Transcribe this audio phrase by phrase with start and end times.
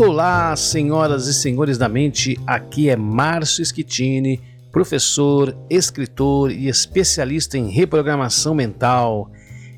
[0.00, 4.40] Olá, senhoras e senhores da mente, aqui é Márcio Schettini,
[4.70, 9.28] professor, escritor e especialista em reprogramação mental.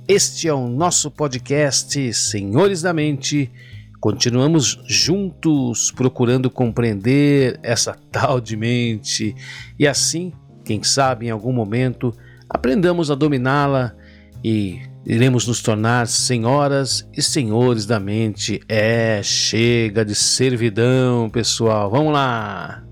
[0.06, 3.50] Este é o nosso podcast Senhores da Mente.
[3.98, 9.34] Continuamos juntos procurando compreender essa tal de mente
[9.78, 10.34] e assim,
[10.66, 12.14] quem sabe em algum momento,
[12.46, 13.96] aprendamos a dominá-la
[14.44, 18.60] e iremos nos tornar senhoras e senhores da mente.
[18.68, 21.90] É, chega de servidão, pessoal.
[21.90, 22.84] Vamos lá!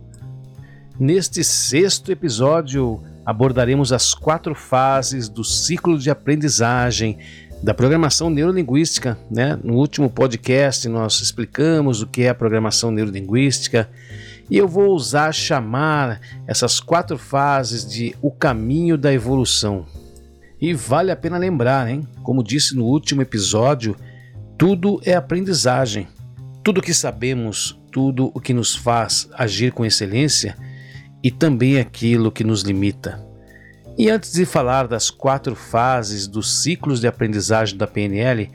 [0.99, 7.19] Neste sexto episódio, abordaremos as quatro fases do ciclo de aprendizagem
[7.63, 9.19] da programação neurolinguística.
[9.31, 9.59] Né?
[9.63, 13.89] No último podcast, nós explicamos o que é a programação neurolinguística.
[14.51, 19.85] E eu vou usar chamar essas quatro fases de o caminho da evolução.
[20.61, 22.07] E vale a pena lembrar, hein?
[22.23, 23.97] Como disse no último episódio,
[24.57, 26.09] tudo é aprendizagem.
[26.65, 30.57] Tudo o que sabemos, tudo o que nos faz agir com excelência
[31.23, 33.25] e também aquilo que nos limita.
[33.97, 38.51] E antes de falar das quatro fases dos ciclos de aprendizagem da PNL,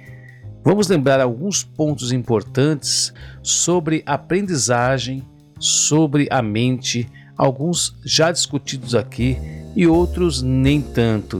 [0.64, 5.24] vamos lembrar alguns pontos importantes sobre aprendizagem,
[5.60, 9.38] sobre a mente, alguns já discutidos aqui
[9.76, 11.38] e outros nem tanto.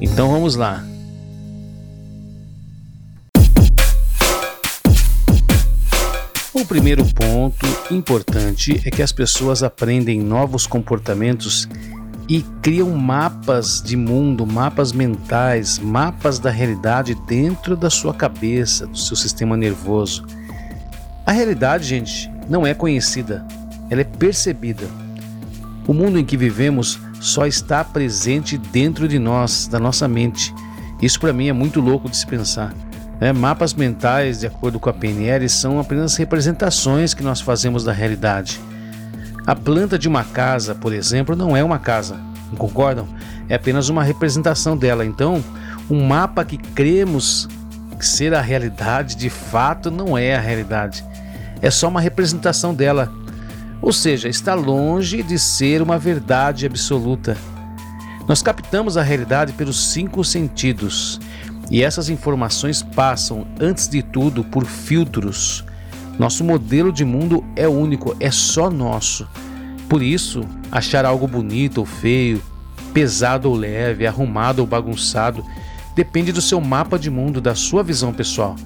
[0.00, 0.84] Então vamos lá.
[6.52, 11.68] O primeiro ponto importante é que as pessoas aprendem novos comportamentos
[12.28, 18.96] e criam mapas de mundo, mapas mentais, mapas da realidade dentro da sua cabeça, do
[18.96, 20.24] seu sistema nervoso.
[21.26, 23.46] A realidade, gente, não é conhecida,
[23.90, 24.88] ela é percebida.
[25.86, 30.54] O mundo em que vivemos só está presente dentro de nós, da nossa mente.
[31.00, 32.74] Isso para mim é muito louco de se pensar.
[33.18, 37.92] É, mapas mentais, de acordo com a PNL, são apenas representações que nós fazemos da
[37.92, 38.60] realidade.
[39.46, 42.20] A planta de uma casa, por exemplo, não é uma casa,
[42.50, 43.08] não concordam?
[43.48, 45.02] É apenas uma representação dela.
[45.02, 45.42] Então,
[45.90, 47.48] um mapa que cremos
[48.00, 51.02] ser a realidade, de fato, não é a realidade.
[51.62, 53.10] É só uma representação dela
[53.84, 57.36] ou seja, está longe de ser uma verdade absoluta.
[58.26, 61.20] Nós captamos a realidade pelos cinco sentidos
[61.70, 65.66] e essas informações passam, antes de tudo, por filtros.
[66.18, 69.28] Nosso modelo de mundo é único, é só nosso.
[69.86, 72.42] Por isso, achar algo bonito ou feio,
[72.94, 75.44] pesado ou leve, arrumado ou bagunçado,
[75.94, 78.56] depende do seu mapa de mundo, da sua visão pessoal.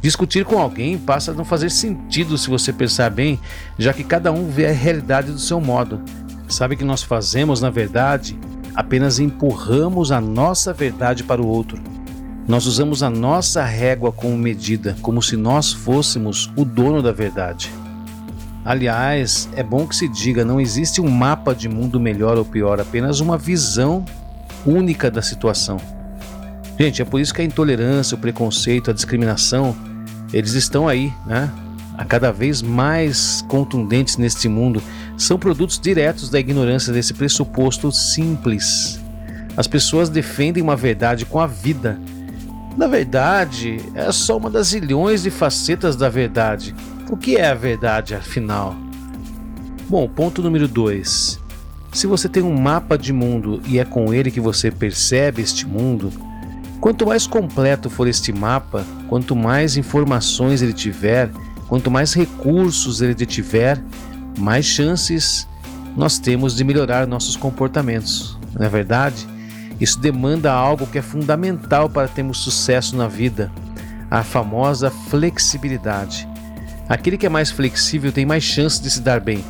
[0.00, 3.38] Discutir com alguém passa a não fazer sentido se você pensar bem,
[3.78, 6.00] já que cada um vê a realidade do seu modo.
[6.48, 8.38] Sabe que nós fazemos, na verdade,
[8.74, 11.78] apenas empurramos a nossa verdade para o outro.
[12.48, 17.70] Nós usamos a nossa régua como medida, como se nós fôssemos o dono da verdade.
[18.64, 22.80] Aliás, é bom que se diga: não existe um mapa de mundo melhor ou pior,
[22.80, 24.04] apenas uma visão
[24.66, 25.76] única da situação.
[26.78, 29.76] Gente, é por isso que a intolerância, o preconceito, a discriminação
[30.32, 31.50] eles estão aí, né?
[31.96, 34.82] A cada vez mais contundentes neste mundo,
[35.16, 38.98] são produtos diretos da ignorância desse pressuposto simples.
[39.56, 42.00] As pessoas defendem uma verdade com a vida.
[42.76, 46.74] Na verdade, é só uma das zilhões de facetas da verdade.
[47.10, 48.74] O que é a verdade, afinal?
[49.88, 51.40] Bom, ponto número 2.
[51.92, 55.66] Se você tem um mapa de mundo e é com ele que você percebe este
[55.66, 56.12] mundo,
[56.80, 61.30] Quanto mais completo for este mapa, quanto mais informações ele tiver,
[61.68, 63.78] quanto mais recursos ele tiver,
[64.38, 65.46] mais chances
[65.94, 68.38] nós temos de melhorar nossos comportamentos.
[68.54, 69.28] Não é verdade?
[69.78, 73.52] Isso demanda algo que é fundamental para termos sucesso na vida:
[74.10, 76.26] a famosa flexibilidade.
[76.88, 79.44] Aquele que é mais flexível tem mais chances de se dar bem.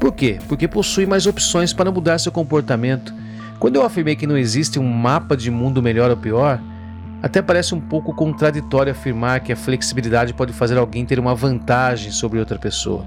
[0.00, 0.38] Por quê?
[0.48, 3.14] Porque possui mais opções para mudar seu comportamento
[3.66, 6.62] quando eu afirmei que não existe um mapa de mundo melhor ou pior,
[7.20, 12.12] até parece um pouco contraditório afirmar que a flexibilidade pode fazer alguém ter uma vantagem
[12.12, 13.04] sobre outra pessoa.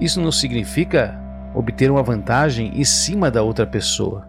[0.00, 1.16] Isso não significa
[1.54, 4.26] obter uma vantagem em cima da outra pessoa.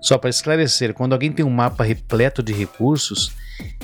[0.00, 3.32] Só para esclarecer, quando alguém tem um mapa repleto de recursos,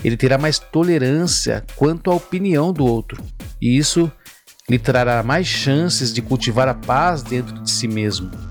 [0.02, 3.22] ele terá mais tolerância quanto à opinião do outro,
[3.60, 4.10] e isso
[4.66, 8.47] lhe trará mais chances de cultivar a paz dentro de si mesmo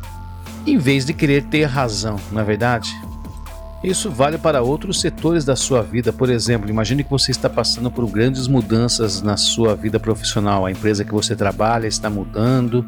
[0.68, 2.90] em vez de querer ter razão, não é verdade?
[3.84, 6.12] Isso vale para outros setores da sua vida.
[6.12, 10.66] Por exemplo, imagine que você está passando por grandes mudanças na sua vida profissional.
[10.66, 12.86] A empresa que você trabalha está mudando,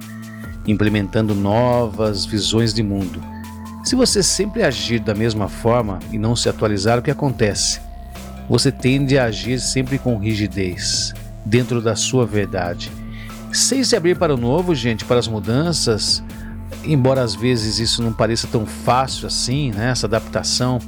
[0.68, 3.22] implementando novas visões de mundo.
[3.84, 7.80] Se você sempre agir da mesma forma e não se atualizar, o que acontece?
[8.50, 11.14] Você tende a agir sempre com rigidez,
[11.46, 12.92] dentro da sua verdade.
[13.54, 16.24] Sem se abrir para o novo, gente, para as mudanças,
[16.84, 20.80] embora às vezes isso não pareça tão fácil assim, né, essa adaptação,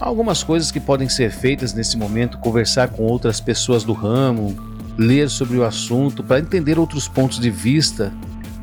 [0.00, 4.56] há algumas coisas que podem ser feitas nesse momento, conversar com outras pessoas do ramo,
[4.96, 8.12] ler sobre o assunto para entender outros pontos de vista,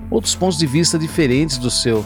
[0.10, 2.06] outros pontos de vista diferentes do seu,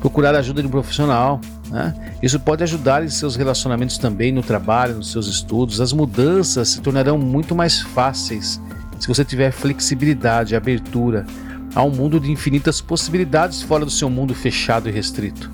[0.00, 1.40] procurar a ajuda de um profissional.
[1.70, 1.94] Né?
[2.22, 5.80] Isso pode ajudar em seus relacionamentos também, no trabalho, nos seus estudos.
[5.80, 8.60] As mudanças se tornarão muito mais fáceis
[9.02, 11.26] se você tiver flexibilidade, abertura
[11.74, 15.50] a um mundo de infinitas possibilidades fora do seu mundo fechado e restrito.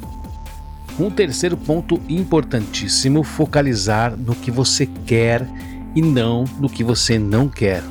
[0.98, 5.48] Um terceiro ponto importantíssimo: focalizar no que você quer
[5.94, 7.82] e não no que você não quer.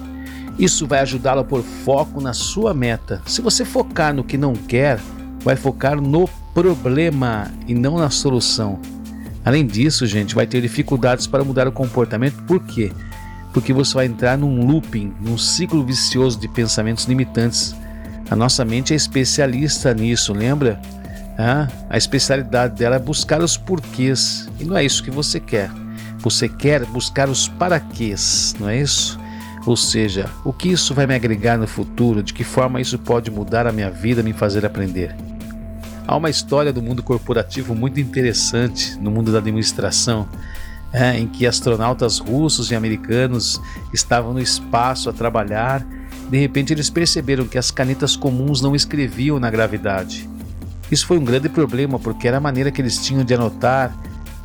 [0.59, 3.21] Isso vai ajudá-lo a pôr foco na sua meta.
[3.25, 5.00] Se você focar no que não quer,
[5.39, 8.79] vai focar no problema e não na solução.
[9.45, 12.44] Além disso, gente, vai ter dificuldades para mudar o comportamento.
[12.44, 12.91] Por quê?
[13.53, 17.75] Porque você vai entrar num looping, num ciclo vicioso de pensamentos limitantes.
[18.29, 20.79] A nossa mente é especialista nisso, lembra?
[21.38, 25.69] Ah, a especialidade dela é buscar os porquês e não é isso que você quer.
[26.19, 29.19] Você quer buscar os paraquês, não é isso?
[29.65, 32.24] Ou seja, o que isso vai me agregar no futuro?
[32.24, 35.15] De que forma isso pode mudar a minha vida, me fazer aprender?
[36.07, 40.27] Há uma história do mundo corporativo muito interessante no mundo da administração,
[40.91, 43.62] é, em que astronautas russos e americanos
[43.94, 45.85] estavam no espaço a trabalhar.
[46.29, 50.29] De repente, eles perceberam que as canetas comuns não escreviam na gravidade.
[50.91, 53.95] Isso foi um grande problema porque era a maneira que eles tinham de anotar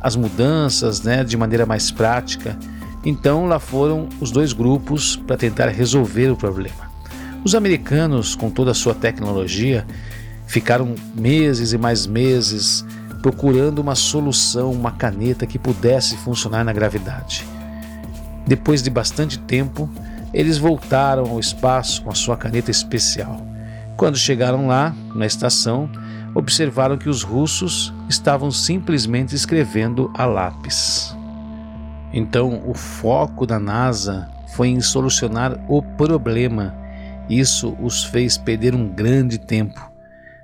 [0.01, 2.57] as mudanças né, de maneira mais prática.
[3.05, 6.91] Então lá foram os dois grupos para tentar resolver o problema.
[7.43, 9.85] Os americanos, com toda a sua tecnologia,
[10.47, 12.85] ficaram meses e mais meses
[13.21, 17.45] procurando uma solução, uma caneta que pudesse funcionar na gravidade.
[18.45, 19.89] Depois de bastante tempo,
[20.33, 23.41] eles voltaram ao espaço com a sua caneta especial.
[23.95, 25.89] Quando chegaram lá, na estação,
[26.33, 31.15] observaram que os russos estavam simplesmente escrevendo a lápis.
[32.11, 36.75] Então, o foco da NASA foi em solucionar o problema.
[37.29, 39.79] Isso os fez perder um grande tempo.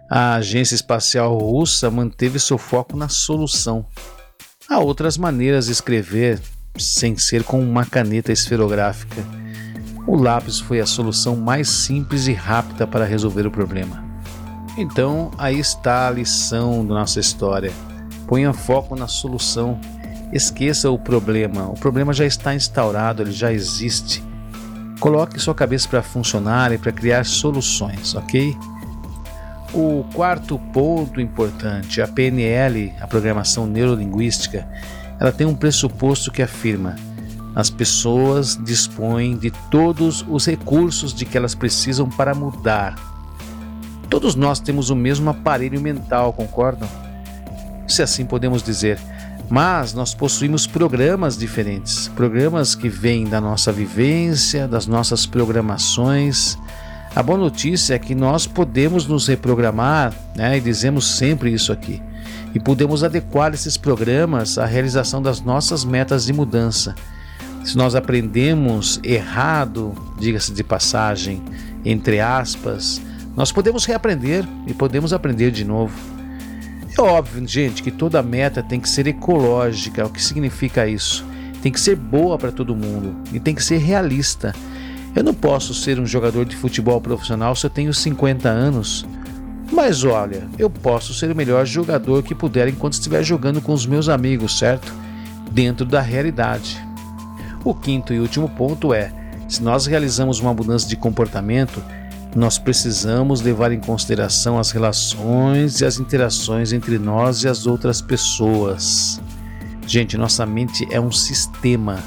[0.09, 3.85] A Agência Espacial Russa manteve seu foco na solução.
[4.67, 6.39] Há outras maneiras de escrever
[6.77, 9.23] sem ser com uma caneta esferográfica.
[10.09, 14.03] O lápis foi a solução mais simples e rápida para resolver o problema.
[14.75, 17.71] Então, aí está a lição da nossa história.
[18.25, 19.79] Ponha foco na solução
[20.31, 21.69] Esqueça o problema.
[21.69, 24.23] O problema já está instaurado, ele já existe.
[24.99, 28.55] Coloque sua cabeça para funcionar e para criar soluções, ok?
[29.73, 34.67] O quarto ponto importante, a PNL, a programação neurolinguística,
[35.19, 36.95] ela tem um pressuposto que afirma:
[37.55, 42.95] as pessoas dispõem de todos os recursos de que elas precisam para mudar.
[44.09, 46.87] Todos nós temos o mesmo aparelho mental, concordam?
[47.87, 48.99] Se assim podemos dizer,
[49.49, 56.57] mas nós possuímos programas diferentes, programas que vêm da nossa vivência, das nossas programações.
[57.15, 61.99] A boa notícia é que nós podemos nos reprogramar, né, e dizemos sempre isso aqui,
[62.53, 66.93] e podemos adequar esses programas à realização das nossas metas de mudança.
[67.69, 71.39] Se nós aprendemos errado, diga-se de passagem,
[71.85, 72.99] entre aspas,
[73.37, 75.93] nós podemos reaprender e podemos aprender de novo.
[76.97, 80.03] É óbvio, gente, que toda meta tem que ser ecológica.
[80.03, 81.23] O que significa isso?
[81.61, 84.51] Tem que ser boa para todo mundo e tem que ser realista.
[85.15, 89.05] Eu não posso ser um jogador de futebol profissional se eu tenho 50 anos.
[89.71, 93.85] Mas olha, eu posso ser o melhor jogador que puder enquanto estiver jogando com os
[93.85, 94.91] meus amigos, certo?
[95.51, 96.88] Dentro da realidade.
[97.63, 99.11] O quinto e último ponto é:
[99.47, 101.83] se nós realizamos uma mudança de comportamento,
[102.35, 108.01] nós precisamos levar em consideração as relações e as interações entre nós e as outras
[108.01, 109.19] pessoas.
[109.87, 111.97] Gente, nossa mente é um sistema.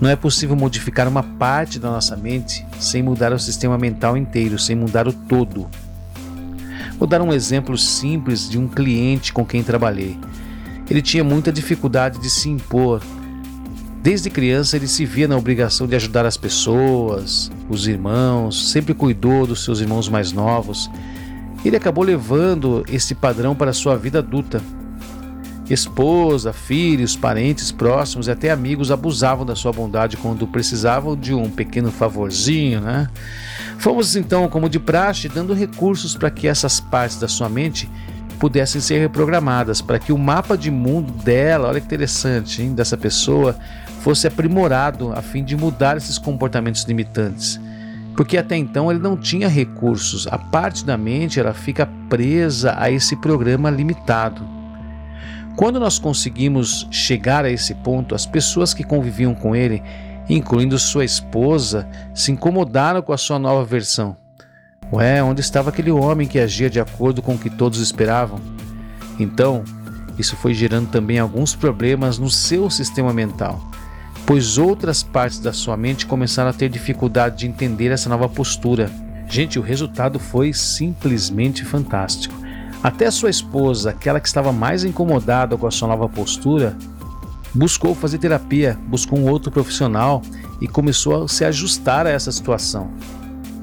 [0.00, 4.58] Não é possível modificar uma parte da nossa mente sem mudar o sistema mental inteiro,
[4.58, 5.68] sem mudar o todo.
[6.98, 10.18] Vou dar um exemplo simples de um cliente com quem trabalhei.
[10.90, 13.00] Ele tinha muita dificuldade de se impor
[14.02, 19.46] Desde criança ele se via na obrigação de ajudar as pessoas, os irmãos, sempre cuidou
[19.46, 20.90] dos seus irmãos mais novos.
[21.64, 24.60] Ele acabou levando esse padrão para sua vida adulta.
[25.70, 31.48] Esposa, filhos, parentes próximos e até amigos abusavam da sua bondade quando precisavam de um
[31.48, 33.08] pequeno favorzinho, né?
[33.78, 37.88] Fomos então, como de praxe, dando recursos para que essas partes da sua mente
[38.40, 42.96] pudessem ser reprogramadas, para que o mapa de mundo dela, olha que interessante, hein, dessa
[42.96, 43.56] pessoa,
[44.02, 47.60] fosse aprimorado a fim de mudar esses comportamentos limitantes.
[48.14, 50.26] porque até então ele não tinha recursos.
[50.26, 54.46] A parte da mente ela fica presa a esse programa limitado.
[55.56, 59.82] Quando nós conseguimos chegar a esse ponto, as pessoas que conviviam com ele,
[60.28, 64.14] incluindo sua esposa, se incomodaram com a sua nova versão.
[64.92, 68.38] Ué, onde estava aquele homem que agia de acordo com o que todos esperavam?
[69.18, 69.64] Então,
[70.18, 73.58] isso foi gerando também alguns problemas no seu sistema mental,
[74.32, 78.90] pois outras partes da sua mente começaram a ter dificuldade de entender essa nova postura.
[79.28, 82.34] Gente, o resultado foi simplesmente fantástico.
[82.82, 86.74] Até sua esposa, aquela que estava mais incomodada com a sua nova postura,
[87.52, 90.22] buscou fazer terapia, buscou um outro profissional
[90.62, 92.90] e começou a se ajustar a essa situação.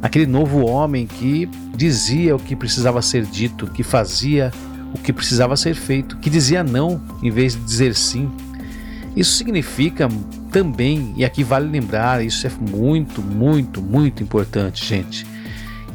[0.04, 4.52] Aquele novo homem que dizia o que precisava ser dito, que fazia
[4.94, 8.30] o que precisava ser feito, que dizia não em vez de dizer sim.
[9.16, 10.08] Isso significa
[10.52, 15.26] também, e aqui vale lembrar, isso é muito, muito, muito importante, gente,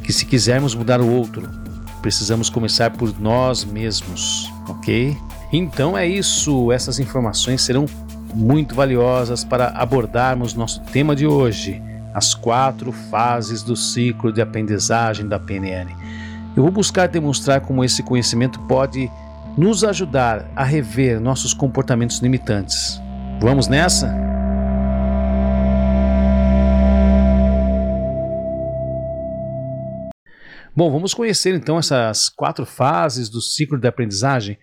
[0.03, 1.49] que se quisermos mudar o outro,
[2.01, 5.17] precisamos começar por nós mesmos, ok?
[5.51, 7.85] Então é isso, essas informações serão
[8.33, 11.81] muito valiosas para abordarmos nosso tema de hoje,
[12.13, 15.93] as quatro fases do ciclo de aprendizagem da PNL.
[16.55, 19.11] Eu vou buscar demonstrar como esse conhecimento pode
[19.57, 23.01] nos ajudar a rever nossos comportamentos limitantes.
[23.41, 24.34] Vamos nessa?
[30.77, 34.57] Bom, vamos conhecer então essas quatro fases do ciclo de aprendizagem.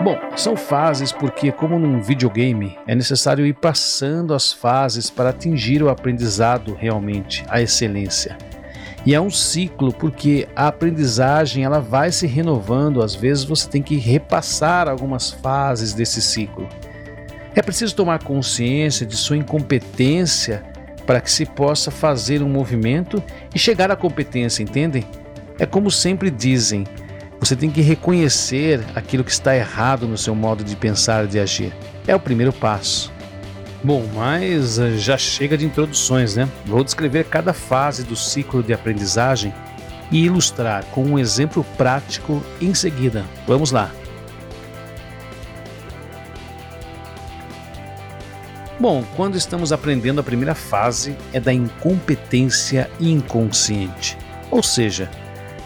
[0.00, 5.82] Bom, são fases porque, como num videogame, é necessário ir passando as fases para atingir
[5.82, 8.38] o aprendizado realmente, a excelência.
[9.04, 13.82] E é um ciclo porque a aprendizagem ela vai se renovando, às vezes você tem
[13.82, 16.68] que repassar algumas fases desse ciclo.
[17.52, 20.71] É preciso tomar consciência de sua incompetência
[21.06, 23.22] para que se possa fazer um movimento
[23.54, 25.04] e chegar à competência, entendem?
[25.58, 26.84] É como sempre dizem,
[27.38, 31.40] você tem que reconhecer aquilo que está errado no seu modo de pensar e de
[31.40, 31.72] agir.
[32.06, 33.12] É o primeiro passo.
[33.84, 36.48] Bom, mas eh, já chega de introduções, né?
[36.64, 39.52] Vou descrever cada fase do ciclo de aprendizagem
[40.10, 43.24] e ilustrar com um exemplo prático em seguida.
[43.46, 43.90] Vamos lá.
[48.80, 54.18] Bom, quando estamos aprendendo a primeira fase é da incompetência inconsciente.
[54.50, 55.10] Ou seja,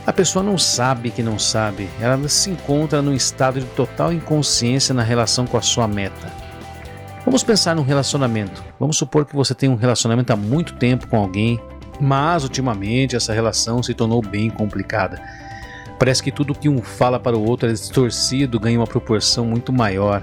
[0.07, 4.95] a pessoa não sabe que não sabe, ela se encontra num estado de total inconsciência
[4.95, 6.33] na relação com a sua meta.
[7.25, 8.63] Vamos pensar num relacionamento.
[8.79, 11.61] Vamos supor que você tem um relacionamento há muito tempo com alguém,
[12.01, 15.21] mas ultimamente essa relação se tornou bem complicada.
[15.99, 19.73] Parece que tudo que um fala para o outro é distorcido, ganha uma proporção muito
[19.73, 20.23] maior.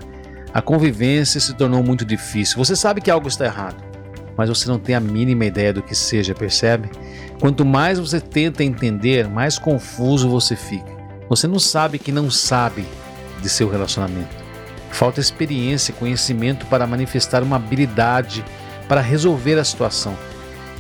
[0.53, 2.57] A convivência se tornou muito difícil.
[2.57, 3.83] Você sabe que algo está errado,
[4.37, 6.91] mas você não tem a mínima ideia do que seja, percebe?
[7.39, 10.91] Quanto mais você tenta entender, mais confuso você fica.
[11.27, 12.85] Você não sabe que não sabe
[13.41, 14.35] de seu relacionamento.
[14.91, 18.45] Falta experiência e conhecimento para manifestar uma habilidade
[18.87, 20.15] para resolver a situação.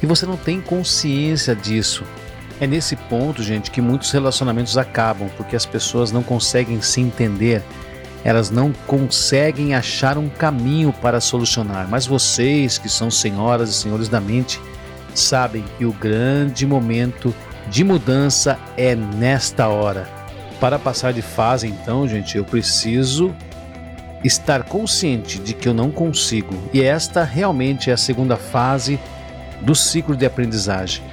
[0.03, 2.03] E você não tem consciência disso.
[2.61, 7.63] É nesse ponto, gente, que muitos relacionamentos acabam, porque as pessoas não conseguem se entender
[8.23, 11.87] elas não conseguem achar um caminho para solucionar.
[11.89, 14.59] Mas vocês, que são senhoras e senhores da mente,
[15.13, 17.33] sabem que o grande momento
[17.69, 20.07] de mudança é nesta hora.
[20.59, 23.35] Para passar de fase, então, gente, eu preciso
[24.23, 26.55] estar consciente de que eu não consigo.
[26.73, 28.97] E esta realmente é a segunda fase
[29.61, 31.03] do ciclo de aprendizagem.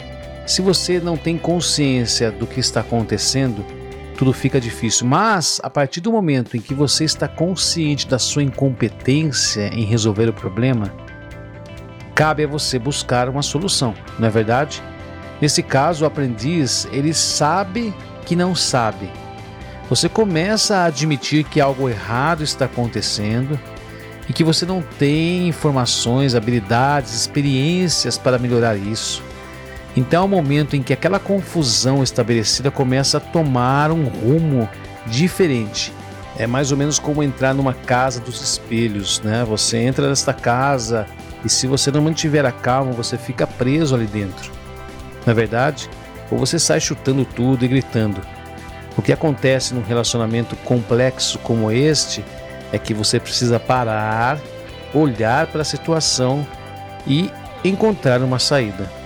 [0.47, 3.65] Se você não tem consciência do que está acontecendo,
[4.21, 5.07] tudo fica difícil.
[5.07, 10.29] Mas a partir do momento em que você está consciente da sua incompetência em resolver
[10.29, 10.93] o problema,
[12.15, 14.83] cabe a você buscar uma solução, não é verdade?
[15.41, 17.95] Nesse caso, o aprendiz, ele sabe
[18.27, 19.11] que não sabe.
[19.89, 23.59] Você começa a admitir que algo errado está acontecendo
[24.29, 29.23] e que você não tem informações, habilidades, experiências para melhorar isso.
[29.97, 34.69] Então é o momento em que aquela confusão estabelecida começa a tomar um rumo
[35.07, 35.93] diferente.
[36.39, 39.45] É mais ou menos como entrar numa casa dos espelhos, né?
[39.45, 41.07] Você entra nesta casa
[41.45, 44.51] e se você não mantiver a calma, você fica preso ali dentro.
[45.27, 45.91] Na é verdade,
[46.31, 48.21] ou você sai chutando tudo e gritando.
[48.97, 52.25] O que acontece num relacionamento complexo como este
[52.73, 54.39] é que você precisa parar,
[54.95, 56.47] olhar para a situação
[57.07, 57.31] e
[57.65, 59.00] encontrar uma saída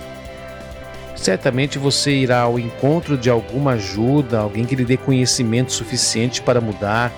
[1.15, 6.61] certamente você irá ao encontro de alguma ajuda, alguém que lhe dê conhecimento suficiente para
[6.61, 7.11] mudar,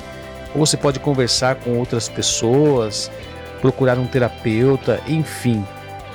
[0.53, 3.11] ou você pode conversar com outras pessoas,
[3.61, 5.65] procurar um terapeuta, enfim.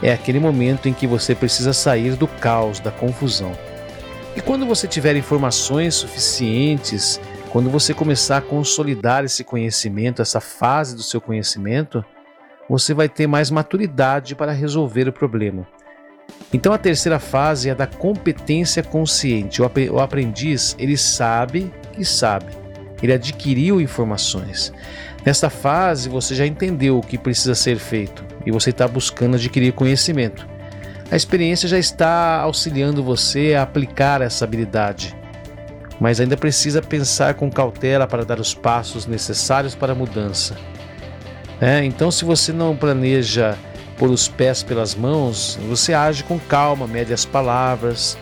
[0.02, 3.52] é aquele momento em que você precisa sair do caos, da confusão.
[4.34, 7.20] E quando você tiver informações suficientes,
[7.50, 12.04] quando você começar a consolidar esse conhecimento, essa fase do seu conhecimento,
[12.68, 15.66] você vai ter mais maturidade para resolver o problema.
[16.52, 19.62] Então a terceira fase é da competência consciente.
[19.62, 22.52] O aprendiz, ele sabe que sabe.
[23.02, 24.72] Ele adquiriu informações.
[25.24, 29.72] Nesta fase, você já entendeu o que precisa ser feito e você está buscando adquirir
[29.72, 30.46] conhecimento.
[31.10, 35.14] A experiência já está auxiliando você a aplicar essa habilidade,
[36.00, 40.56] mas ainda precisa pensar com cautela para dar os passos necessários para a mudança.
[41.60, 43.56] É, então, se você não planeja
[43.98, 48.16] pôr os pés pelas mãos, você age com calma, mede as palavras.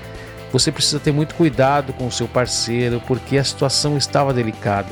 [0.53, 4.89] Você precisa ter muito cuidado com o seu parceiro, porque a situação estava delicada.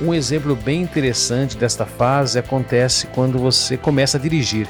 [0.00, 4.66] Um exemplo bem interessante desta fase acontece quando você começa a dirigir.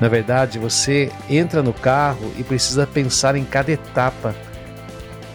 [0.00, 4.34] Na verdade, você entra no carro e precisa pensar em cada etapa.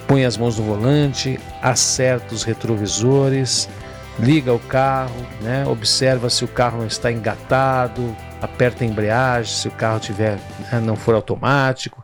[0.07, 3.69] Põe as mãos no volante, acerta os retrovisores,
[4.19, 5.65] liga o carro, né?
[5.65, 10.37] observa se o carro não está engatado, aperta a embreagem, se o carro tiver,
[10.71, 12.03] né, não for automático.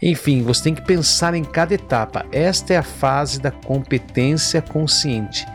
[0.00, 2.24] Enfim, você tem que pensar em cada etapa.
[2.30, 5.46] Esta é a fase da competência consciente.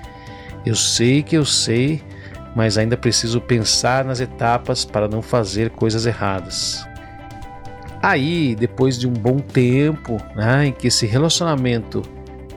[0.65, 2.01] Eu sei que eu sei,
[2.55, 6.85] mas ainda preciso pensar nas etapas para não fazer coisas erradas.
[8.01, 12.01] Aí, depois de um bom tempo, né, em que esse relacionamento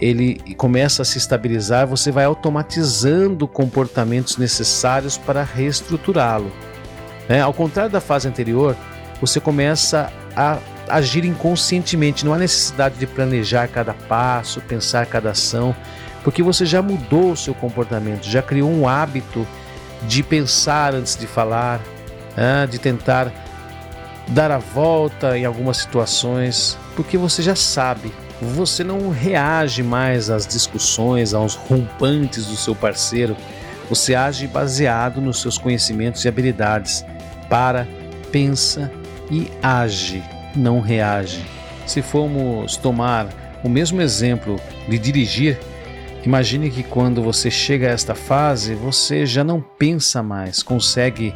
[0.00, 6.50] ele começa a se estabilizar, você vai automatizando comportamentos necessários para reestruturá-lo.
[7.28, 7.40] Né?
[7.40, 8.76] Ao contrário da fase anterior,
[9.21, 15.75] você começa a agir inconscientemente, não há necessidade de planejar cada passo, pensar cada ação,
[16.23, 19.47] porque você já mudou o seu comportamento, já criou um hábito
[20.02, 21.80] de pensar antes de falar,
[22.37, 23.33] né, de tentar
[24.28, 30.47] dar a volta em algumas situações, porque você já sabe, você não reage mais às
[30.47, 33.36] discussões, aos rompantes do seu parceiro,
[33.89, 37.04] você age baseado nos seus conhecimentos e habilidades.
[37.49, 37.87] Para,
[38.30, 38.91] pensa
[39.30, 40.23] e age,
[40.54, 41.45] não reage.
[41.87, 43.28] Se formos tomar
[43.63, 45.59] o mesmo exemplo de dirigir,
[46.26, 51.32] Imagine que quando você chega a esta fase, você já não pensa mais, consegue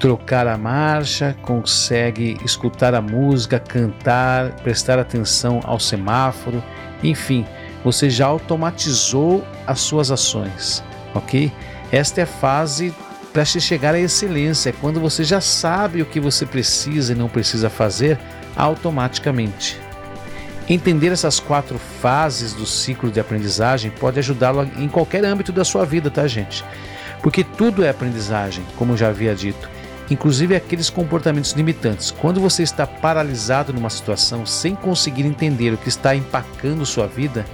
[0.00, 6.60] trocar a marcha, consegue escutar a música, cantar, prestar atenção ao semáforo,
[7.04, 7.46] enfim,
[7.84, 10.82] você já automatizou as suas ações,
[11.14, 11.52] ok?
[11.92, 12.92] Esta é a fase
[13.36, 17.14] para se chegar à excelência, é quando você já sabe o que você precisa e
[17.14, 18.18] não precisa fazer
[18.56, 19.78] automaticamente.
[20.66, 25.84] Entender essas quatro fases do ciclo de aprendizagem pode ajudá-lo em qualquer âmbito da sua
[25.84, 26.64] vida, tá, gente?
[27.22, 29.68] Porque tudo é aprendizagem, como já havia dito,
[30.10, 32.10] inclusive aqueles comportamentos limitantes.
[32.10, 37.44] Quando você está paralisado numa situação sem conseguir entender o que está empacando sua vida,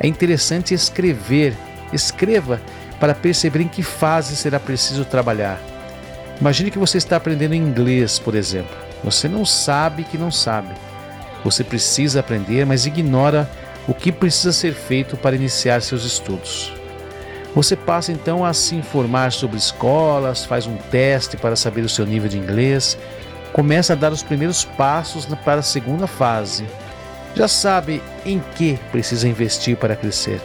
[0.00, 1.54] é interessante escrever.
[1.92, 2.62] Escreva
[3.02, 5.60] para perceber em que fase será preciso trabalhar.
[6.40, 8.74] Imagine que você está aprendendo inglês, por exemplo.
[9.04, 10.70] Você não sabe que não sabe
[11.44, 13.48] você precisa aprender, mas ignora
[13.88, 16.72] o que precisa ser feito para iniciar seus estudos.
[17.54, 22.06] Você passa então a se informar sobre escolas, faz um teste para saber o seu
[22.06, 22.96] nível de inglês,
[23.52, 26.64] começa a dar os primeiros passos para a segunda fase.
[27.34, 30.40] Já sabe em que precisa investir para crescer.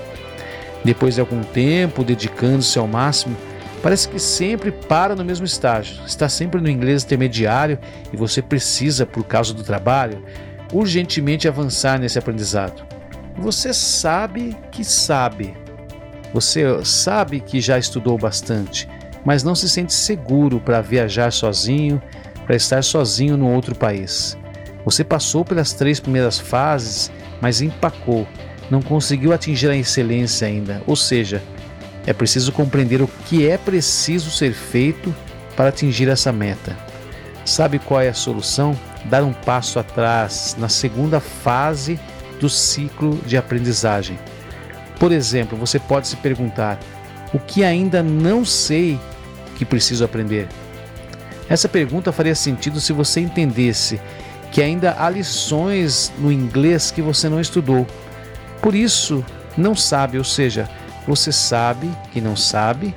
[0.84, 3.36] Depois de algum tempo dedicando-se ao máximo,
[3.82, 7.80] parece que sempre para no mesmo estágio, está sempre no inglês intermediário
[8.12, 10.24] e você precisa, por causa do trabalho,
[10.72, 12.86] urgentemente avançar nesse aprendizado.
[13.38, 15.54] Você sabe que sabe.
[16.34, 18.88] Você sabe que já estudou bastante,
[19.24, 22.02] mas não se sente seguro para viajar sozinho,
[22.46, 24.38] para estar sozinho no outro país.
[24.84, 27.12] Você passou pelas três primeiras fases,
[27.42, 28.28] mas empacou,
[28.70, 30.82] não conseguiu atingir a excelência ainda.
[30.86, 31.42] Ou seja,
[32.06, 35.14] é preciso compreender o que é preciso ser feito
[35.56, 36.78] para atingir essa meta.
[37.46, 38.78] Sabe qual é a solução?
[39.10, 42.00] dar um passo atrás na segunda fase
[42.40, 44.18] do ciclo de aprendizagem.
[45.00, 46.80] Por exemplo, você pode se perguntar:
[47.34, 49.00] o que ainda não sei
[49.56, 50.48] que preciso aprender?
[51.50, 54.00] Essa pergunta faria sentido se você entendesse
[54.52, 57.88] que ainda há lições no inglês que você não estudou.
[58.62, 59.24] Por isso,
[59.58, 60.70] não sabe, ou seja,
[61.08, 62.96] você sabe que não sabe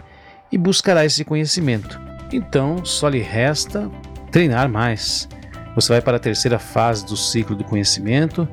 [0.51, 2.01] e buscará esse conhecimento.
[2.33, 3.91] Então, só lhe resta
[4.31, 5.29] treinar mais.
[5.75, 8.49] Você vai para a terceira fase do ciclo do conhecimento.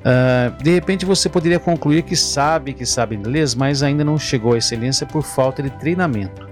[0.00, 4.54] Uh, de repente você poderia concluir que sabe que sabe inglês, mas ainda não chegou
[4.54, 6.48] à excelência por falta de treinamento,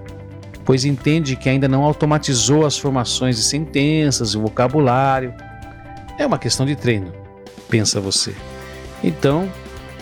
[0.63, 5.33] pois entende que ainda não automatizou as formações de sentenças e vocabulário.
[6.19, 7.11] É uma questão de treino,
[7.67, 8.35] pensa você.
[9.03, 9.49] Então,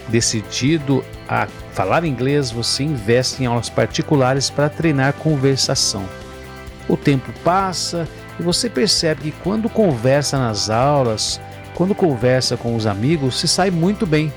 [0.10, 6.06] decidido a falar inglês, você investe em aulas particulares para treinar conversação.
[6.88, 8.08] O tempo passa
[8.39, 11.39] e você percebe que quando conversa nas aulas,
[11.76, 14.32] quando conversa com os amigos, se sai muito bem.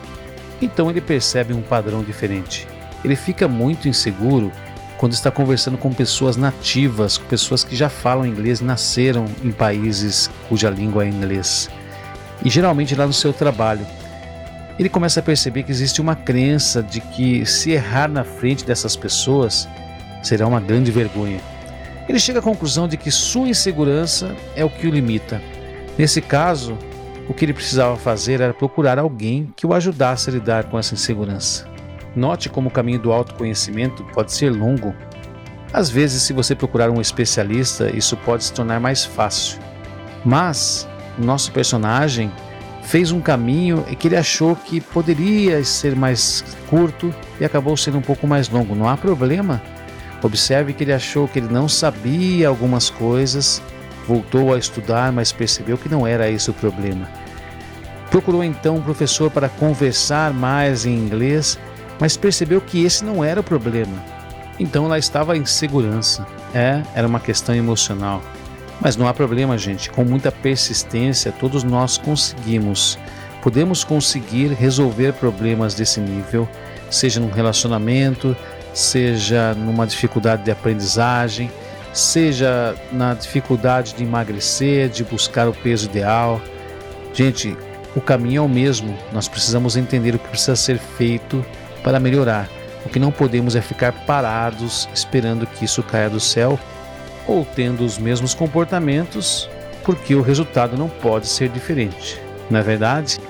[0.61, 2.67] Então ele percebe um padrão diferente.
[3.05, 4.53] Ele fica muito inseguro
[4.99, 10.31] quando está conversando com pessoas nativas, com pessoas que já falam inglês, nasceram em países
[10.47, 11.71] cuja língua é inglês.
[12.45, 13.87] E geralmente lá no seu trabalho.
[14.81, 18.97] Ele começa a perceber que existe uma crença de que se errar na frente dessas
[18.97, 19.69] pessoas
[20.23, 21.39] será uma grande vergonha.
[22.09, 25.39] Ele chega à conclusão de que sua insegurança é o que o limita.
[25.99, 26.79] Nesse caso,
[27.29, 30.95] o que ele precisava fazer era procurar alguém que o ajudasse a lidar com essa
[30.95, 31.69] insegurança.
[32.17, 34.95] Note como o caminho do autoconhecimento pode ser longo.
[35.75, 39.59] Às vezes, se você procurar um especialista, isso pode se tornar mais fácil.
[40.25, 40.89] Mas
[41.19, 42.33] nosso personagem
[42.83, 48.03] fez um caminho que ele achou que poderia ser mais curto e acabou sendo um
[48.03, 48.75] pouco mais longo.
[48.75, 49.63] Não há problema.
[50.23, 53.63] Observe que ele achou que ele não sabia algumas coisas,
[54.07, 57.09] voltou a estudar, mas percebeu que não era esse o problema.
[58.11, 61.59] Procurou então um professor para conversar mais em inglês
[62.01, 64.03] mas percebeu que esse não era o problema.
[64.59, 66.27] Então lá estava a insegurança.
[66.55, 68.23] É, era uma questão emocional.
[68.81, 69.91] Mas não há problema, gente.
[69.91, 72.99] Com muita persistência, todos nós conseguimos.
[73.43, 76.49] Podemos conseguir resolver problemas desse nível,
[76.91, 78.37] seja num relacionamento,
[78.75, 81.51] seja numa dificuldade de aprendizagem,
[81.93, 86.41] seja na dificuldade de emagrecer, de buscar o peso ideal.
[87.13, 87.57] Gente,
[87.95, 88.97] o caminho é o mesmo.
[89.13, 91.45] Nós precisamos entender o que precisa ser feito
[91.83, 92.49] para melhorar.
[92.85, 96.59] O que não podemos é ficar parados esperando que isso caia do céu
[97.31, 99.49] ou tendo os mesmos comportamentos,
[99.85, 102.21] porque o resultado não pode ser diferente.
[102.51, 103.21] Não é verdade?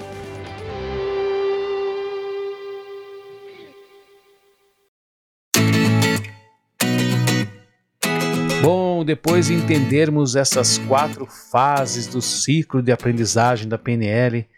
[8.63, 14.49] Bom, depois de entendermos essas quatro fases do ciclo de aprendizagem da PNL,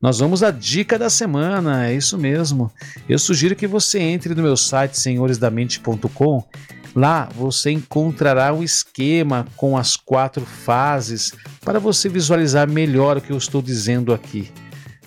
[0.00, 2.70] nós vamos à dica da semana, é isso mesmo.
[3.08, 6.44] Eu sugiro que você entre no meu site senhoresdamente.com.
[6.94, 11.32] Lá você encontrará um esquema com as quatro fases
[11.64, 14.50] para você visualizar melhor o que eu estou dizendo aqui.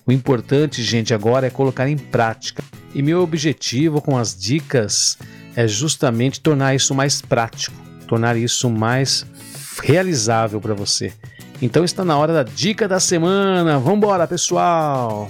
[0.05, 2.63] O importante, gente, agora é colocar em prática.
[2.93, 5.17] E meu objetivo com as dicas
[5.55, 7.75] é justamente tornar isso mais prático,
[8.07, 9.25] tornar isso mais
[9.83, 11.13] realizável para você.
[11.61, 13.79] Então está na hora da dica da semana.
[13.79, 15.29] Vambora, pessoal!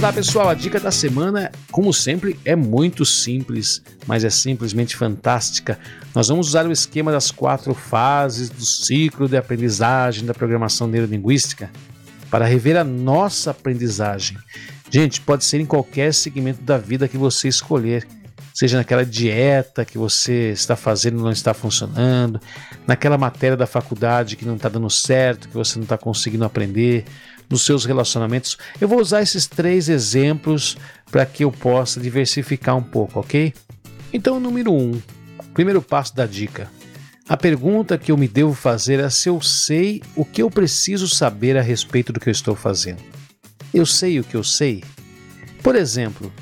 [0.00, 0.48] Vamos lá, pessoal.
[0.48, 5.78] A dica da semana, como sempre, é muito simples, mas é simplesmente fantástica.
[6.14, 11.70] Nós vamos usar o esquema das quatro fases do ciclo de aprendizagem da programação neurolinguística
[12.30, 14.38] para rever a nossa aprendizagem.
[14.90, 18.08] Gente, pode ser em qualquer segmento da vida que você escolher.
[18.54, 22.40] Seja naquela dieta que você está fazendo e não está funcionando,
[22.86, 27.04] naquela matéria da faculdade que não está dando certo, que você não está conseguindo aprender,
[27.50, 28.56] nos seus relacionamentos.
[28.80, 30.78] Eu vou usar esses três exemplos
[31.10, 33.52] para que eu possa diversificar um pouco, ok?
[34.12, 35.00] Então, número um,
[35.52, 36.70] primeiro passo da dica.
[37.28, 41.08] A pergunta que eu me devo fazer é se eu sei o que eu preciso
[41.08, 43.02] saber a respeito do que eu estou fazendo.
[43.72, 44.82] Eu sei o que eu sei?
[45.62, 46.32] Por exemplo,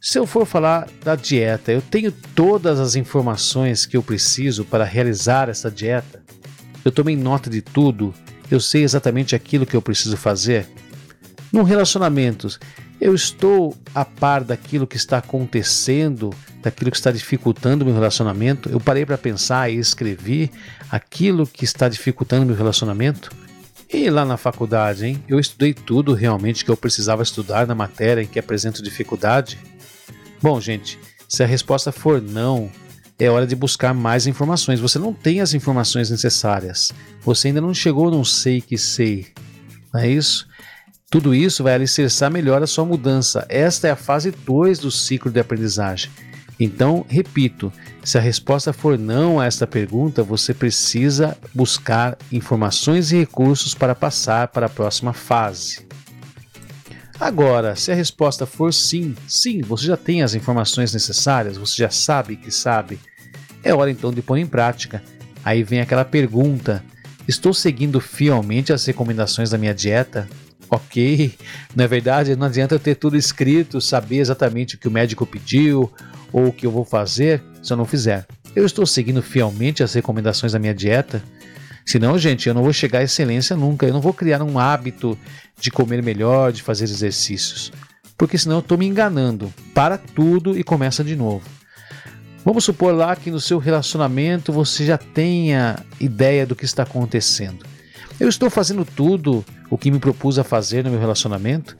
[0.00, 4.84] se eu for falar da dieta, eu tenho todas as informações que eu preciso para
[4.84, 6.22] realizar essa dieta?
[6.84, 8.14] Eu tomei nota de tudo?
[8.50, 10.66] Eu sei exatamente aquilo que eu preciso fazer?
[11.52, 12.48] No relacionamento,
[13.00, 16.30] eu estou a par daquilo que está acontecendo,
[16.62, 18.68] daquilo que está dificultando meu relacionamento?
[18.68, 20.50] Eu parei para pensar e escrevi
[20.90, 23.30] aquilo que está dificultando meu relacionamento?
[23.92, 25.22] E lá na faculdade, hein?
[25.28, 29.58] Eu estudei tudo realmente que eu precisava estudar na matéria em que apresento dificuldade?
[30.42, 32.70] Bom, gente, se a resposta for não,
[33.18, 34.80] é hora de buscar mais informações.
[34.80, 36.92] Você não tem as informações necessárias.
[37.22, 39.28] Você ainda não chegou num sei que sei.
[39.92, 40.46] Não é isso?
[41.10, 43.46] Tudo isso vai alicerçar melhor a sua mudança.
[43.48, 46.10] Esta é a fase 2 do ciclo de aprendizagem.
[46.58, 47.72] Então, repito,
[48.02, 53.94] se a resposta for não a esta pergunta, você precisa buscar informações e recursos para
[53.94, 55.86] passar para a próxima fase.
[57.18, 61.90] Agora, se a resposta for sim, sim, você já tem as informações necessárias, você já
[61.90, 62.98] sabe que sabe,
[63.62, 65.02] é hora então de pôr em prática.
[65.44, 66.84] Aí vem aquela pergunta:
[67.26, 70.28] estou seguindo fielmente as recomendações da minha dieta?
[70.70, 71.34] Ok,
[71.74, 72.36] não é verdade?
[72.36, 75.90] Não adianta eu ter tudo escrito, saber exatamente o que o médico pediu
[76.32, 78.26] ou o que eu vou fazer se eu não fizer.
[78.54, 81.22] Eu estou seguindo fielmente as recomendações da minha dieta.
[81.84, 83.86] Senão, gente, eu não vou chegar à excelência nunca.
[83.86, 85.18] Eu não vou criar um hábito
[85.60, 87.72] de comer melhor, de fazer exercícios.
[88.16, 89.52] Porque senão eu estou me enganando.
[89.74, 91.44] Para tudo e começa de novo.
[92.44, 97.64] Vamos supor lá que no seu relacionamento você já tenha ideia do que está acontecendo.
[98.20, 101.76] Eu estou fazendo tudo o que me propus a fazer no meu relacionamento?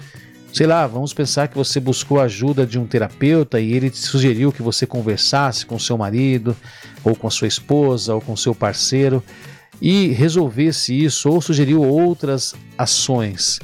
[0.53, 3.99] Sei lá, vamos pensar que você buscou a ajuda de um terapeuta e ele te
[3.99, 6.57] sugeriu que você conversasse com seu marido,
[7.03, 9.23] ou com a sua esposa, ou com seu parceiro
[9.81, 13.59] e resolvesse isso, ou sugeriu outras ações.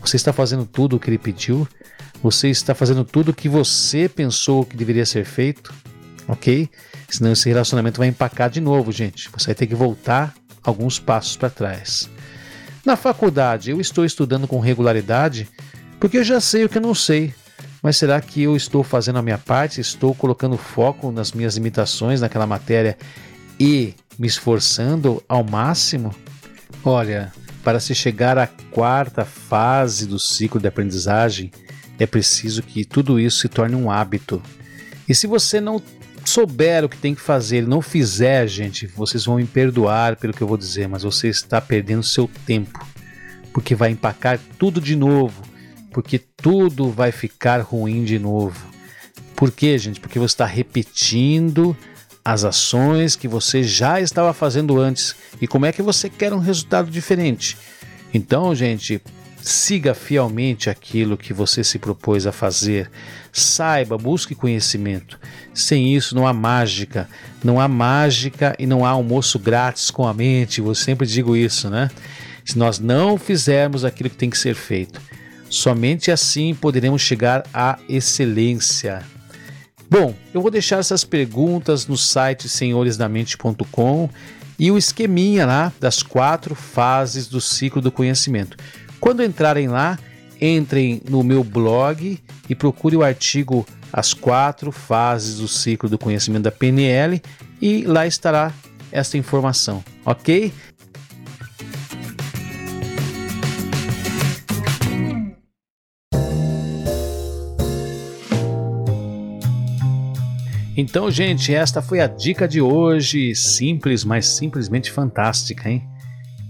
[0.00, 1.66] Você está fazendo tudo o que ele pediu?
[2.22, 5.72] Você está fazendo tudo o que você pensou que deveria ser feito?
[6.28, 6.68] Ok?
[7.08, 9.28] Senão esse relacionamento vai empacar de novo, gente.
[9.30, 12.08] Você vai ter que voltar alguns passos para trás.
[12.84, 15.48] Na faculdade, eu estou estudando com regularidade
[15.98, 17.34] porque eu já sei o que eu não sei.
[17.82, 19.80] Mas será que eu estou fazendo a minha parte?
[19.80, 22.96] Estou colocando foco nas minhas limitações naquela matéria
[23.60, 26.14] e me esforçando ao máximo?
[26.84, 31.50] Olha, para se chegar à quarta fase do ciclo de aprendizagem,
[31.98, 34.42] é preciso que tudo isso se torne um hábito.
[35.08, 35.82] E se você não
[36.24, 40.42] souber o que tem que fazer não fizer, gente, vocês vão me perdoar pelo que
[40.42, 42.84] eu vou dizer, mas você está perdendo seu tempo.
[43.52, 45.42] Porque vai empacar tudo de novo.
[45.92, 48.66] Porque tudo vai ficar ruim de novo.
[49.36, 50.00] Por quê, gente?
[50.00, 51.76] Porque você está repetindo
[52.24, 55.14] as ações que você já estava fazendo antes.
[55.40, 57.56] E como é que você quer um resultado diferente?
[58.14, 59.02] Então, gente,
[59.42, 62.90] siga fielmente aquilo que você se propôs a fazer.
[63.30, 65.20] Saiba, busque conhecimento.
[65.52, 67.06] Sem isso não há mágica.
[67.42, 70.60] Não há mágica e não há almoço grátis com a mente.
[70.60, 71.90] Eu sempre digo isso, né?
[72.42, 75.00] Se nós não fizermos aquilo que tem que ser feito,
[75.50, 79.02] somente assim poderemos chegar à excelência.
[79.96, 84.10] Bom, eu vou deixar essas perguntas no site senhoresdamente.com
[84.58, 88.56] e o esqueminha lá das quatro fases do ciclo do conhecimento.
[88.98, 89.96] Quando entrarem lá,
[90.40, 96.42] entrem no meu blog e procure o artigo As quatro fases do ciclo do conhecimento
[96.42, 97.22] da PNL
[97.62, 98.52] e lá estará
[98.90, 100.52] esta informação, ok?
[110.76, 113.34] Então, gente, esta foi a dica de hoje.
[113.34, 115.86] Simples, mas simplesmente fantástica, hein?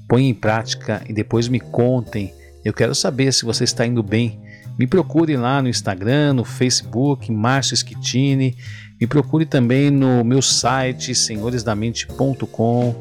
[0.09, 2.33] Põe em prática e depois me contem.
[2.65, 4.41] Eu quero saber se você está indo bem.
[4.79, 8.57] Me procure lá no Instagram, no Facebook, Márcio Schettini.
[8.99, 12.95] Me procure também no meu site, senhoresdamente.com.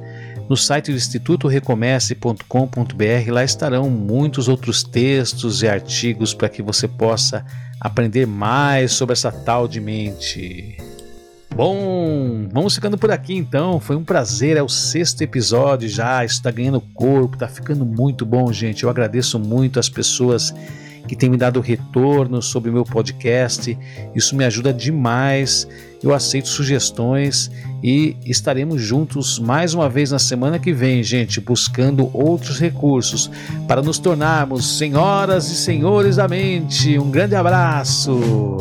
[0.49, 6.85] No site do Instituto Recomece.com.br, lá estarão muitos outros textos e artigos para que você
[6.85, 7.45] possa
[7.79, 10.92] aprender mais sobre essa tal de mente.
[11.55, 13.79] Bom, vamos ficando por aqui então.
[13.79, 16.25] Foi um prazer, é o sexto episódio já.
[16.25, 18.83] Está ganhando corpo, está ficando muito bom, gente.
[18.83, 20.53] Eu agradeço muito as pessoas
[21.07, 23.77] que têm me dado retorno sobre o meu podcast.
[24.15, 25.67] Isso me ajuda demais.
[26.01, 27.51] Eu aceito sugestões
[27.83, 33.29] e estaremos juntos mais uma vez na semana que vem, gente, buscando outros recursos
[33.67, 36.97] para nos tornarmos senhoras e senhores da mente.
[36.97, 38.57] Um grande abraço.